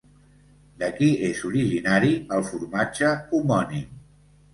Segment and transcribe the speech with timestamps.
[0.83, 3.93] D'aquí és originari el formatge homònim.